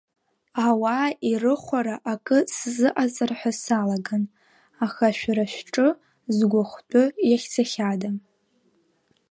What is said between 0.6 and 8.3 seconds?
Ауаа ирыхәара акы сзыҟаҵар ҳәа салаган, аха шәара шәҿы згәахәтәы иахьӡахьада…